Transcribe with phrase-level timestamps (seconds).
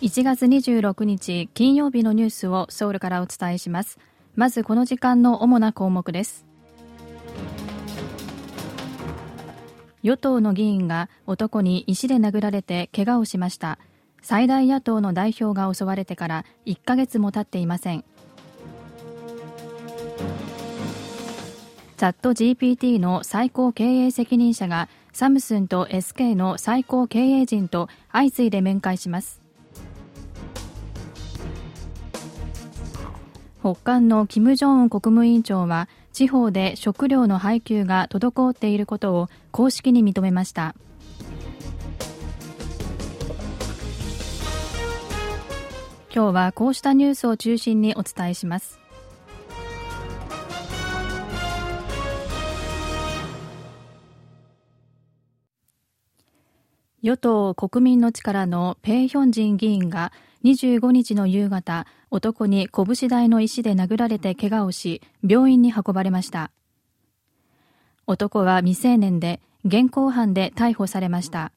[0.00, 3.98] 1月26日金曜日のニュースをソウルからお伝えします。
[4.36, 6.46] まずこの時間の主な項目です。
[10.04, 13.80] 与党の議員が男に石で殴られて怪我をしました。
[14.22, 18.04] 最大野党の代表が襲われてから1ヶ月も経っていません。
[21.96, 29.37] チャット GPT の最高経営責任者がサムスンと SK の最高経営陣と相次いで面会します。
[33.60, 40.74] 北韓の金正恩国務委員長は地方で食料の配給が滞っていることを公式に認めました。
[46.14, 48.77] 今日はこうしたニュースを中心にお伝えします。
[57.00, 60.12] 与党国民の力のペイヒョンジン議員が
[60.44, 66.50] 25日の夕方、男に拳台の石で殴られて怪我をし、病院に運ばれました。
[68.06, 71.52] 男は未成年で、現行犯で逮捕されました。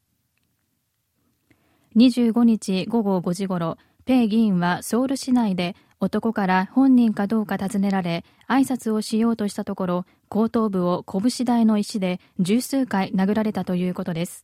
[1.96, 14.44] 25日午後5時ごろ、ペイ議員はソウル市内で男から本人かどうか尋ねられ、挨拶をしようとしたところ、後頭部を拳台の石で十数回殴られたということです。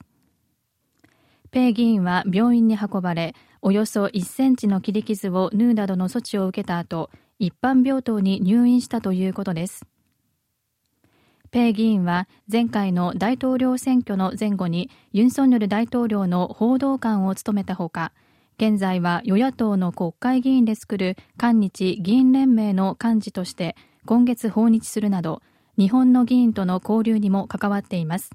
[1.58, 9.84] ペイ議員は病院に運ばれ、およそ1センチの切り傷を縫うなどの措置を受けた後、一般病棟に入院したということです。
[11.50, 18.12] ペイ議員は前回の大統領選挙の前後にユン・ソンニョル大統領の報道官を務めたほか、
[18.60, 25.42] 現在は与野党の国会議員で作る韓日議員連盟の幹事として今月訪日するなど、
[25.76, 28.30] 日本の議員との交流にも関わっています。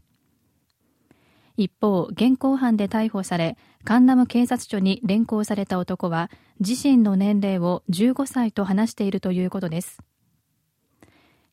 [1.56, 9.98] 一方、現行犯で逮捕され、カンナム警察署に連行された男は、自身の年齢を15歳と話しているということです。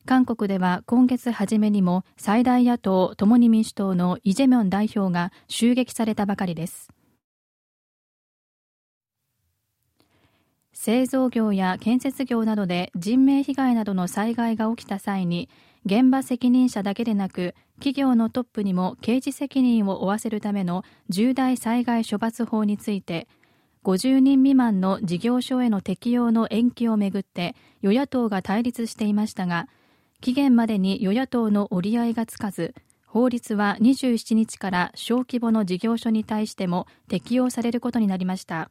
[0.06, 6.88] 韓国では今月初めにも最大野党共に民主党のイ・ジェミョン代表が襲撃されたばかりです。
[10.72, 15.50] 製造業や建設業などで人命被害などの災害が起きた際に
[15.86, 23.28] 現場責任者だけでなく企業のトップにも刑事責任を負わせるための重大災害処罰法について
[23.84, 29.68] 50人未満の事業所への適用の延期をめぐって与野党が対立していましたが
[30.20, 32.74] 期限までに与野党の折り合いがつかず
[33.06, 38.70] 法律は27日から小規模の事業所に対しても適用されることになりました。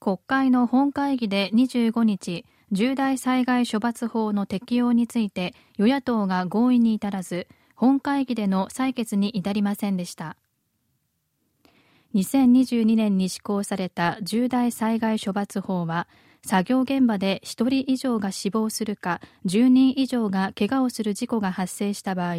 [0.00, 7.46] 国会の本会議で25日重大災害処罰法の適用について与野党が合意に至らず
[7.76, 10.36] 本会議での採決に至りませんでした。
[12.16, 16.08] 2022年に施行された重大災害処罰法は
[16.44, 22.34] 作業現場で1人以上が死亡するか10人以上が怪我をする事故が発生した場合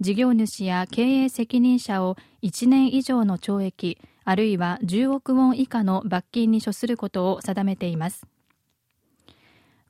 [0.00, 8.24] 事業主や経営責任者を1年以上の懲役あるいは10億ウォン以下の罰金に処することを定めています。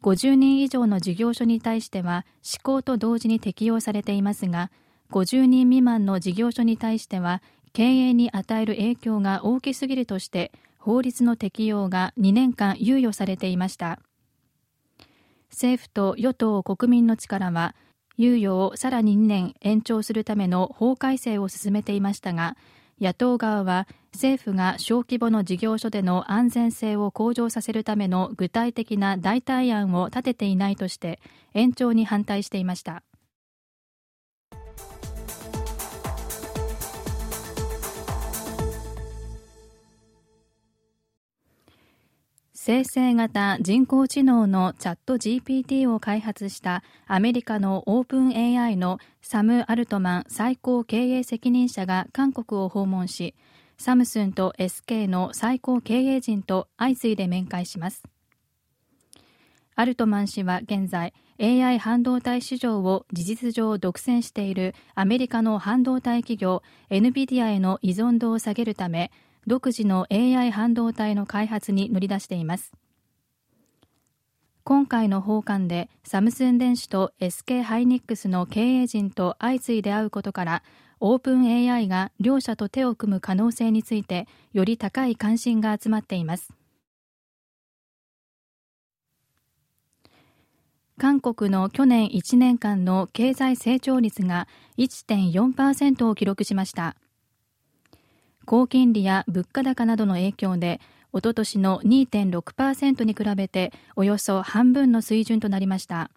[0.05, 4.71] 50人以上の事業所に対しては施行と同時に適用されていますが
[5.11, 7.43] 50人未満の事業所に対しては
[7.73, 13.99] 経営に与える影響が大きすぎるとして法律の適用が2年間猶予されていました。
[15.51, 17.75] 政府と与党国民の力は
[18.19, 22.57] 猶予をさらに2年延長するための法改正を進めていましたが
[23.01, 31.21] 野党側は政府が小規模の事業所での安全性を向上させるための具体的な代替案を立てていないとして
[31.53, 33.03] 延長に反対していました。
[42.67, 53.35] 生成型人工知能のチャット GPT を開発したアメリカのオープン AI のサム・アルトマン最高経営責任者が韓国を訪問し
[53.77, 58.03] サムスンと SK の最高経営陣と相次いで面会します。
[59.77, 69.11] アルトマン氏は現在 AI 半導体市場を事実上独占しているアメリカの半導体企業 NVIDIA への依存度を下げるため
[69.47, 72.73] 独自の AI 半導体の開発に乗り出しています。
[74.65, 80.63] 今回の訪韓でサムスン電子と SK ハイニックスの経営陣と相次いで会うことから
[81.01, 86.55] オープン AI が両者と手を組む可能性についてより高い関心が集まっています。
[90.97, 94.47] 韓国の去年1年間の経済成長率が
[94.79, 96.97] 1.4%を記録しました。
[98.45, 100.81] 高金利や物価高などの影響で
[101.13, 106.11] おととしの2.6%に比べておよそ半分の水準となりました。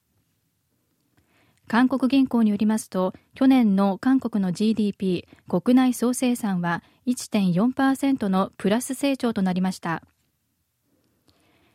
[1.68, 10.02] 韓国銀行によりますと去年の韓国の GDP 国内総生産は1.4%のプラス成長となりました。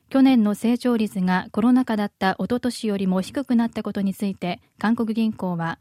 [0.08, 5.78] 去年の成長率がコロナ禍だったおととしよりも低くなったことについて韓国銀行は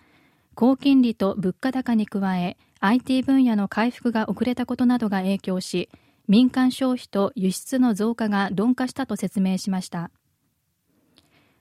[0.55, 5.87] 高金利と物価高に加え IT 分野の回復が遅れたことなどが影響し
[6.27, 10.09] 民間消費と輸出の増加が鈍化したと説明しました。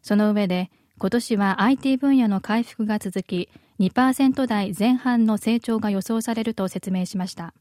[0.01, 3.51] その上で今年は IT 分野の回復が続き
[3.81, 7.53] 2%台前半の成長が予想されると説明しました。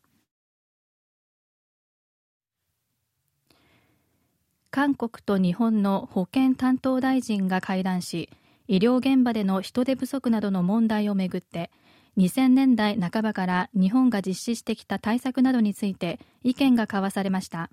[4.72, 8.30] 韓国と日本の保健担当大臣が会談し
[8.70, 11.72] 医療現場での人手不足などの問題をめぐって
[12.18, 17.70] 2000年代半ばから日本が実施してきた対策などについて意見が交わされました。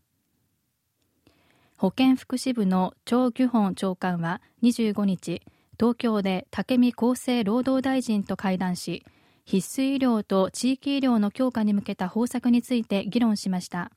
[1.76, 5.42] 保健福祉部のチョ・ギュホン長官は25日
[5.78, 9.04] 東京で武見厚生労働大臣と会談し
[9.44, 13.92] 必須医療と地域医療の強化に向けた方策について議論しました。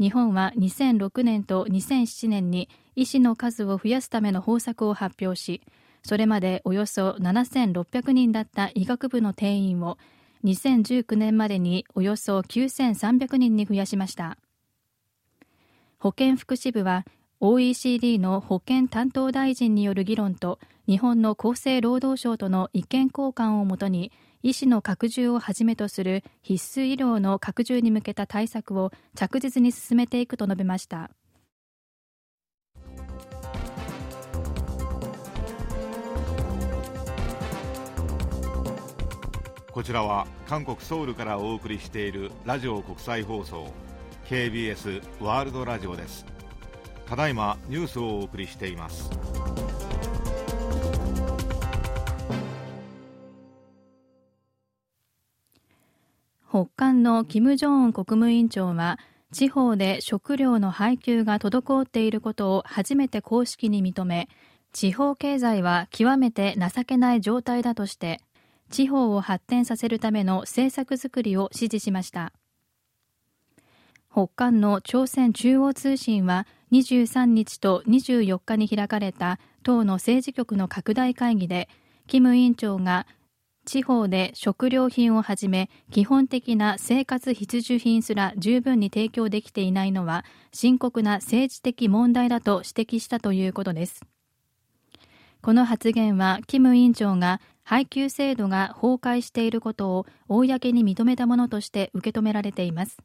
[0.00, 5.62] 日本は2006年と2007年に医師の数を増やすための方策を発表し
[6.02, 9.98] それまでおよそ7600人だった医学部の定員を
[10.44, 14.36] 2019年までにおよそ9300人に増やしました。
[15.98, 17.04] 保健福祉部は
[17.38, 20.58] OECD の保健担当大臣による議論と
[20.88, 24.10] 日本の厚生労働省との意見交換をもとに
[24.42, 31.10] 医師の拡充をはじめとする必須医療の拡充に向けた対策を着実に進めていくと述べました。
[39.72, 43.72] こちらは韓国ソウルからお送りしているラジオ国際放送
[44.26, 46.26] KBS ワールドラジオです。
[47.06, 49.10] ただいまニュースをお送りしています。
[56.50, 58.98] 北韓の金正恩国務委員長は
[59.32, 64.28] 地方で食料の配給が滞っていることを初めて公式に認め
[64.74, 68.20] 地方経済は極めて情けない状態だとして
[68.72, 72.32] 地方を発展させるための政策づくりを指示しました。
[74.10, 81.68] 北韓の朝鮮中央通信は23日と24日に開かれた党の政治局の拡大会議で
[82.06, 83.06] 金委員長が
[83.64, 94.00] 地方で食料品をはじめ基本的な生活必需品すら十分に提供できていないのは深刻な政治的問題だと指摘したということです。
[95.42, 102.98] この発言は金委員長が配給制度が崩壊していることを公に認めたものとして受け止められています。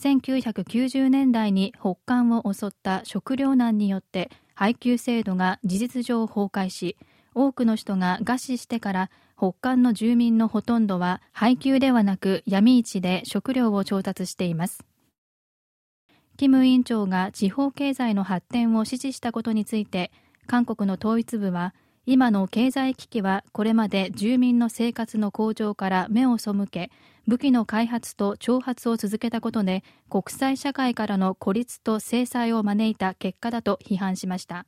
[0.00, 6.96] 1990年代に北韓を襲った食糧難によって配給制度が事実上崩壊し
[7.34, 14.84] 多くの人が餓死してから北韓の住民のほとんどは配給ではなく闇市で食料を調達しています。
[16.36, 20.10] 金委員長が地方経済の発展を支持したことについて
[20.46, 26.90] 韓国の統一部は今の経済危機はこれまで住民の生活の向上から目を背け
[27.28, 34.66] 武器の開発と挑発を続けたことで国際社会からの孤立と制裁を招いた結果だと批判しました。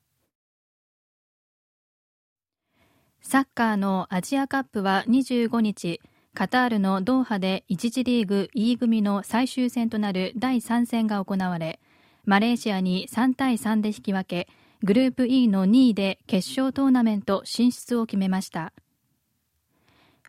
[3.20, 6.00] サッカーのアジアカップは25日
[6.34, 11.80] カタールのドーハで1次リーグ E 組の最終戦となる第3戦が行われ
[12.26, 14.46] マレーシアに3対3で引き分け
[14.84, 18.74] グループ E の2位で決勝トーナメント進出を決めました。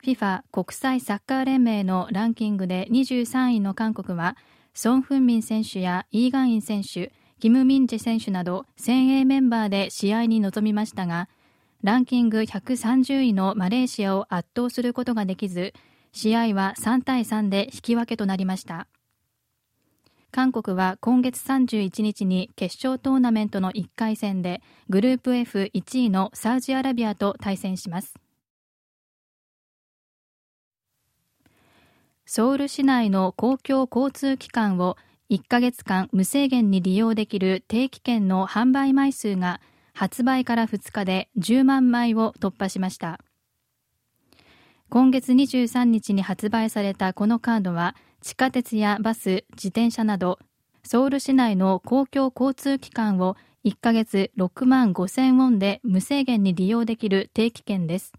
[0.01, 4.37] FIFA 国際サッカー連盟のランキングで23位の韓国は
[4.73, 11.27] ソン・フンミン選手やイーガンイン選手キム・ミンジェ選手など先鋭メンバーで試合に臨みましたが
[11.83, 15.73] ランキング130位のマレーシアを圧倒することができず
[16.13, 18.87] 試合は3対3で引き分けとなりました。
[20.35, 28.15] 韓国は今月31日に決勝トーナメントの1回戦でグループ F1 位のサウジアラビアと対戦します。
[32.25, 34.97] ソウル市内の公共交通機関を
[35.29, 39.61] 1ヶ月間無制限に利用できる定期券の販売枚数が
[39.93, 43.21] 発売から2日で10万枚を突破しました。
[44.89, 50.39] 今月23日に発売されたこのカードは地下鉄やバス、自転車など
[50.83, 58.13] ソウル市内の公共交通機関を1ヶ月6万5000ウォンで無制限に利用できる定期券です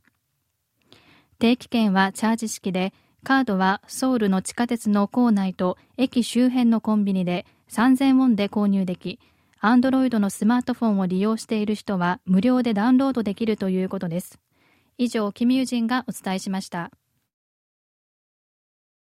[1.41, 2.95] 定期券はチャージ式で
[3.25, 9.19] カードはソウルの地下鉄の構内と駅周辺のコンビニで3000ウォンで購入でき、
[9.59, 14.39] アンドロイドのスマートフォンを利用している人は無料でダウンロードできるということです。
[14.99, 16.93] 以上、キム・ユジンがお伝えしました。